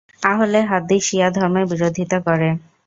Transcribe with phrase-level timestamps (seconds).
[0.23, 2.49] আহলে হাদিস শিয়া ধর্মের বিরোধিতা করে।